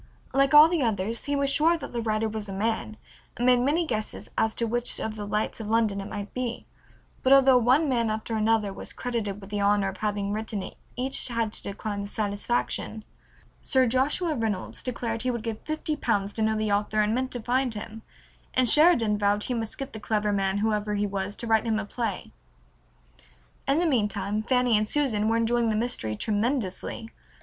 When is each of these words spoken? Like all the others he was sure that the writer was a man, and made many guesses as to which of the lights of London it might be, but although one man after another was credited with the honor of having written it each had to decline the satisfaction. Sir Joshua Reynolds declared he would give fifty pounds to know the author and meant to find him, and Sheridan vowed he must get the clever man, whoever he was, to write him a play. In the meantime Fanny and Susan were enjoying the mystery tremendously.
Like 0.33 0.55
all 0.55 0.67
the 0.67 0.81
others 0.81 1.25
he 1.25 1.35
was 1.35 1.51
sure 1.51 1.77
that 1.77 1.93
the 1.93 2.01
writer 2.01 2.27
was 2.27 2.49
a 2.49 2.53
man, 2.53 2.97
and 3.37 3.45
made 3.45 3.59
many 3.59 3.85
guesses 3.85 4.31
as 4.35 4.55
to 4.55 4.65
which 4.65 4.99
of 4.99 5.15
the 5.15 5.27
lights 5.27 5.59
of 5.59 5.67
London 5.69 6.01
it 6.01 6.09
might 6.09 6.33
be, 6.33 6.65
but 7.21 7.31
although 7.31 7.59
one 7.59 7.87
man 7.87 8.09
after 8.09 8.35
another 8.35 8.73
was 8.73 8.93
credited 8.93 9.39
with 9.39 9.51
the 9.51 9.59
honor 9.61 9.89
of 9.89 9.97
having 9.97 10.31
written 10.33 10.63
it 10.63 10.75
each 10.95 11.27
had 11.27 11.53
to 11.53 11.61
decline 11.61 12.01
the 12.01 12.07
satisfaction. 12.07 13.03
Sir 13.61 13.85
Joshua 13.85 14.33
Reynolds 14.33 14.81
declared 14.81 15.21
he 15.21 15.29
would 15.29 15.43
give 15.43 15.59
fifty 15.61 15.95
pounds 15.95 16.33
to 16.33 16.41
know 16.41 16.55
the 16.55 16.71
author 16.71 17.01
and 17.01 17.13
meant 17.13 17.29
to 17.33 17.39
find 17.39 17.75
him, 17.75 18.01
and 18.55 18.67
Sheridan 18.67 19.19
vowed 19.19 19.43
he 19.43 19.53
must 19.53 19.77
get 19.77 19.93
the 19.93 19.99
clever 19.99 20.33
man, 20.33 20.57
whoever 20.57 20.95
he 20.95 21.05
was, 21.05 21.35
to 21.35 21.45
write 21.45 21.65
him 21.67 21.77
a 21.77 21.85
play. 21.85 22.31
In 23.67 23.77
the 23.77 23.85
meantime 23.85 24.41
Fanny 24.41 24.75
and 24.75 24.87
Susan 24.87 25.27
were 25.27 25.37
enjoying 25.37 25.69
the 25.69 25.75
mystery 25.75 26.15
tremendously. 26.15 27.11